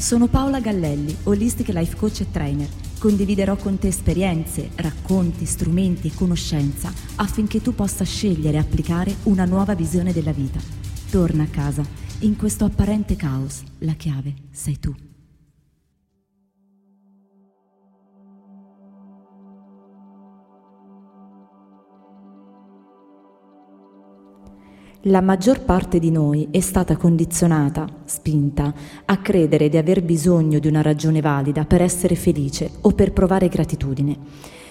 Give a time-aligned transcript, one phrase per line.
[0.00, 2.66] Sono Paola Gallelli, Holistic Life Coach e Trainer.
[2.98, 9.44] Condividerò con te esperienze, racconti, strumenti e conoscenza affinché tu possa scegliere e applicare una
[9.44, 10.58] nuova visione della vita.
[11.10, 11.84] Torna a casa.
[12.20, 15.09] In questo apparente caos, la chiave sei tu.
[25.04, 28.70] La maggior parte di noi è stata condizionata, spinta,
[29.06, 33.48] a credere di aver bisogno di una ragione valida per essere felice o per provare
[33.48, 34.14] gratitudine.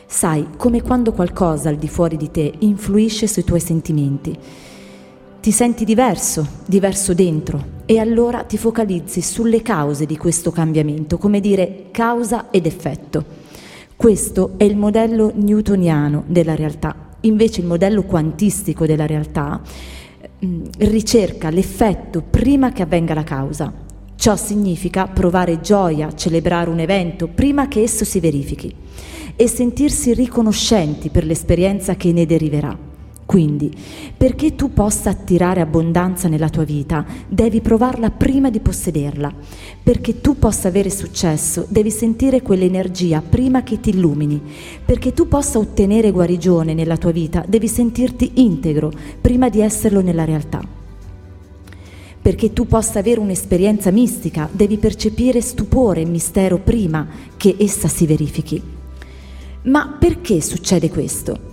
[0.06, 4.38] Sai, come quando qualcosa al di fuori di te influisce sui tuoi sentimenti.
[5.42, 11.40] Ti senti diverso, diverso dentro, e allora ti focalizzi sulle cause di questo cambiamento, come
[11.40, 13.26] dire causa ed effetto.
[13.96, 17.08] Questo è il modello newtoniano della realtà.
[17.22, 19.60] Invece il modello quantistico della realtà
[20.46, 23.74] Mm, ricerca l'effetto prima che avvenga la causa.
[24.16, 28.74] Ciò significa provare gioia, celebrare un evento prima che esso si verifichi
[29.36, 32.89] e sentirsi riconoscenti per l'esperienza che ne deriverà.
[33.30, 33.72] Quindi,
[34.18, 39.32] perché tu possa attirare abbondanza nella tua vita, devi provarla prima di possederla.
[39.84, 44.42] Perché tu possa avere successo, devi sentire quell'energia prima che ti illumini.
[44.84, 50.26] Perché tu possa ottenere guarigione nella tua vita, devi sentirti integro prima di esserlo nella
[50.26, 50.68] realtà.
[52.20, 58.08] Perché tu possa avere un'esperienza mistica, devi percepire stupore e mistero prima che essa si
[58.08, 58.60] verifichi.
[59.66, 61.49] Ma perché succede questo?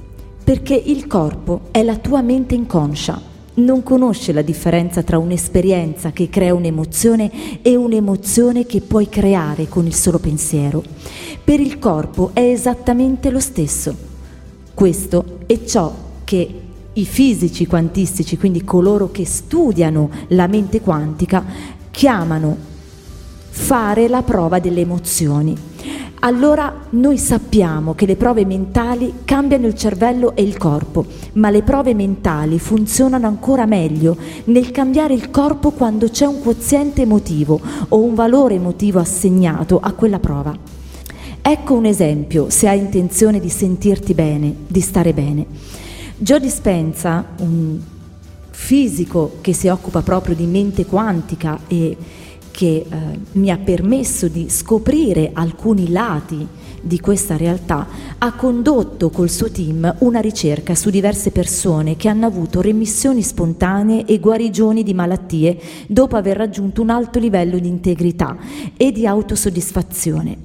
[0.47, 3.21] Perché il corpo è la tua mente inconscia,
[3.55, 9.87] non conosce la differenza tra un'esperienza che crea un'emozione e un'emozione che puoi creare con
[9.87, 10.85] il solo pensiero.
[11.43, 13.93] Per il corpo è esattamente lo stesso.
[14.73, 16.61] Questo è ciò che
[16.93, 21.45] i fisici quantistici, quindi coloro che studiano la mente quantica,
[21.91, 22.57] chiamano
[23.49, 25.75] fare la prova delle emozioni
[26.27, 31.62] allora noi sappiamo che le prove mentali cambiano il cervello e il corpo, ma le
[31.62, 38.03] prove mentali funzionano ancora meglio nel cambiare il corpo quando c'è un quoziente emotivo o
[38.03, 40.53] un valore emotivo assegnato a quella prova.
[41.41, 45.47] Ecco un esempio se hai intenzione di sentirti bene, di stare bene.
[46.17, 47.79] Joe Dispenza, un
[48.50, 51.97] fisico che si occupa proprio di mente quantica e
[52.56, 52.97] che eh,
[53.33, 56.49] mi ha permesso di scoprire alcuni lati
[56.81, 57.87] di questa realtà,
[58.17, 64.06] ha condotto col suo team una ricerca su diverse persone che hanno avuto remissioni spontanee
[64.06, 68.39] e guarigioni di malattie dopo aver raggiunto un alto livello di integrità
[68.75, 70.38] e di autosoddisfazione.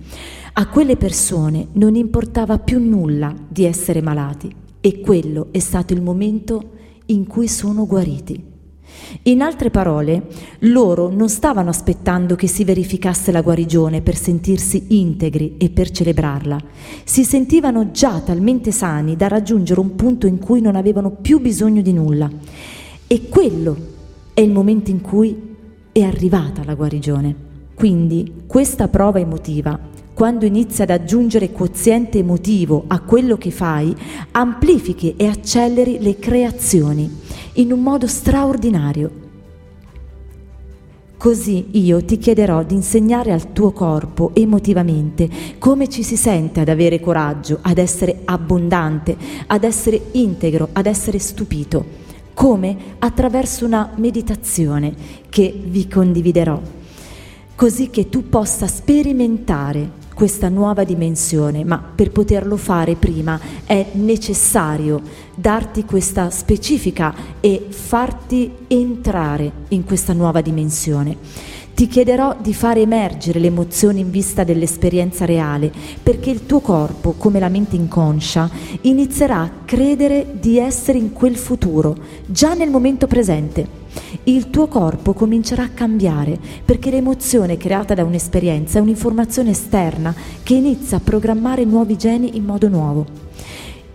[0.51, 6.01] A quelle persone non importava più nulla di essere malati e quello è stato il
[6.01, 6.71] momento
[7.05, 8.50] in cui sono guariti.
[9.23, 10.27] In altre parole,
[10.59, 16.57] loro non stavano aspettando che si verificasse la guarigione per sentirsi integri e per celebrarla.
[17.03, 21.81] Si sentivano già talmente sani da raggiungere un punto in cui non avevano più bisogno
[21.81, 22.29] di nulla.
[23.07, 23.75] E quello
[24.33, 25.49] è il momento in cui
[25.91, 27.35] è arrivata la guarigione.
[27.75, 29.77] Quindi questa prova emotiva
[30.13, 33.95] quando inizi ad aggiungere quoziente emotivo a quello che fai,
[34.31, 37.09] amplifichi e acceleri le creazioni
[37.53, 39.29] in un modo straordinario.
[41.17, 45.29] Così io ti chiederò di insegnare al tuo corpo emotivamente
[45.59, 51.19] come ci si sente ad avere coraggio, ad essere abbondante, ad essere integro, ad essere
[51.19, 51.99] stupito.
[52.33, 52.75] Come?
[52.97, 54.95] Attraverso una meditazione
[55.29, 56.59] che vi condividerò,
[57.53, 65.01] così che tu possa sperimentare questa nuova dimensione, ma per poterlo fare prima è necessario
[65.33, 71.17] darti questa specifica e farti entrare in questa nuova dimensione.
[71.81, 75.71] Ti chiederò di fare emergere le emozioni in vista dell'esperienza reale,
[76.03, 78.47] perché il tuo corpo, come la mente inconscia,
[78.81, 81.97] inizierà a credere di essere in quel futuro,
[82.27, 83.79] già nel momento presente
[84.25, 90.13] il tuo corpo comincerà a cambiare perché l'emozione creata da un'esperienza è un'informazione esterna
[90.43, 93.20] che inizia a programmare nuovi geni in modo nuovo.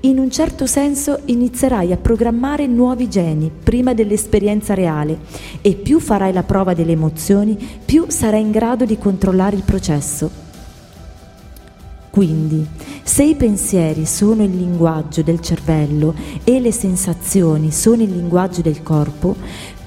[0.07, 5.19] In un certo senso inizierai a programmare nuovi geni prima dell'esperienza reale
[5.61, 10.31] e più farai la prova delle emozioni, più sarai in grado di controllare il processo.
[12.09, 12.65] Quindi,
[13.03, 16.15] se i pensieri sono il linguaggio del cervello
[16.45, 19.35] e le sensazioni sono il linguaggio del corpo,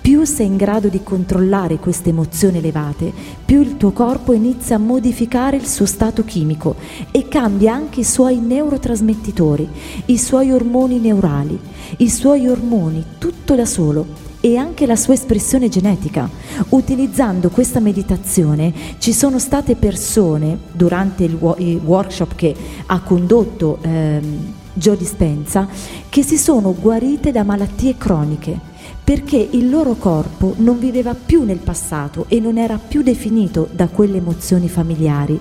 [0.10, 3.14] più sei in grado di controllare queste emozioni elevate,
[3.46, 6.78] più il tuo corpo inizia a modificare il suo stato chimico
[7.12, 9.70] e cambia anche i suoi neurotrasmettitori,
[10.06, 11.60] i suoi ormoni neurali,
[11.98, 14.28] i suoi ormoni, tutto da solo.
[14.42, 16.28] e anche la sua espressione genetica.
[16.70, 22.56] Utilizzando questa meditazione ci sono state persone durante il, workshop che
[22.86, 25.68] ha condotto ehm, Joe Dispenza
[26.08, 28.69] che si sono guarite da malattie croniche
[29.10, 33.88] perché il loro corpo non viveva più nel passato e non era più definito da
[33.88, 35.40] quelle emozioni familiari.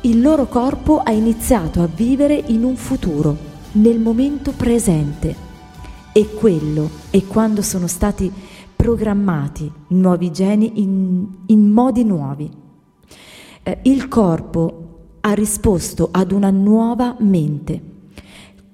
[0.00, 3.36] Il loro corpo ha iniziato a vivere in un futuro,
[3.72, 5.36] nel momento presente.
[6.14, 8.32] E quello è quando sono stati
[8.74, 12.50] programmati nuovi geni in, in modi nuovi.
[13.64, 17.95] Eh, il corpo ha risposto ad una nuova mente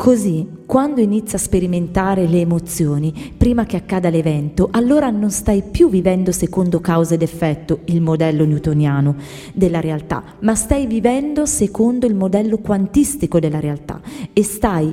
[0.02, 5.88] Così, quando inizi a sperimentare le emozioni, prima che accada l'evento, allora non stai più
[5.88, 9.14] vivendo secondo causa ed effetto, il modello newtoniano
[9.54, 14.00] della realtà, ma stai vivendo secondo il modello quantistico della realtà
[14.32, 14.92] e stai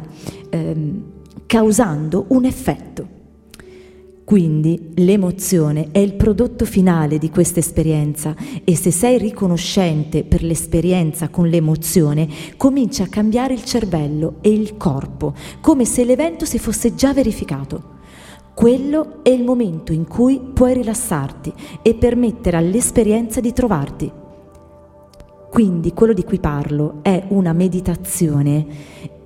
[0.51, 1.03] ehm,
[1.47, 3.18] causando un effetto.
[4.29, 11.29] Quindi l'emozione è il prodotto finale di questa esperienza e se sei riconoscente per l'esperienza
[11.29, 16.93] con l'emozione, comincia a cambiare il cervello e il corpo, come se l'evento si fosse
[16.93, 17.97] già verificato.
[18.53, 21.51] Quello è il momento in cui puoi rilassarti
[21.81, 24.11] e permettere all'esperienza di trovarti.
[25.49, 29.17] Quindi quello di cui parlo è una meditazione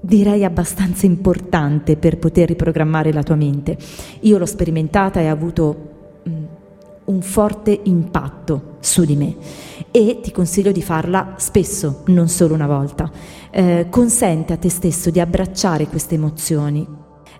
[0.00, 3.76] direi abbastanza importante per poter riprogrammare la tua mente.
[4.20, 6.44] Io l'ho sperimentata e ha avuto mm,
[7.04, 9.36] un forte impatto su di me
[9.90, 13.10] e ti consiglio di farla spesso, non solo una volta.
[13.50, 16.86] Eh, consente a te stesso di abbracciare queste emozioni.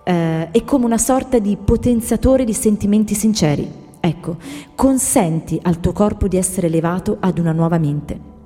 [0.03, 3.79] Eh, è come una sorta di potenziatore di sentimenti sinceri.
[3.99, 4.37] Ecco,
[4.75, 8.40] consenti al tuo corpo di essere elevato ad una nuova mente.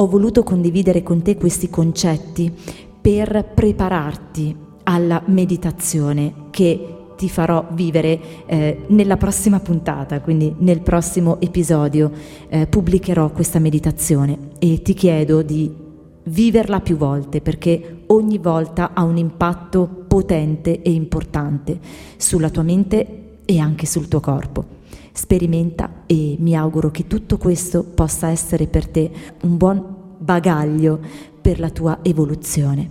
[0.00, 2.52] Ho voluto condividere con te questi concetti
[3.00, 4.54] per prepararti
[4.84, 12.12] alla meditazione che ti farò vivere eh, nella prossima puntata, quindi nel prossimo episodio
[12.48, 15.74] eh, pubblicherò questa meditazione e ti chiedo di
[16.22, 21.80] viverla più volte perché ogni volta ha un impatto potente e importante
[22.16, 24.77] sulla tua mente e anche sul tuo corpo.
[25.18, 29.10] Sperimenta e mi auguro che tutto questo possa essere per te
[29.42, 31.00] un buon bagaglio
[31.42, 32.88] per la tua evoluzione.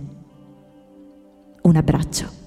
[1.62, 2.37] Un abbraccio.